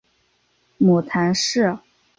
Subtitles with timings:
[0.79, 1.77] 母谈氏。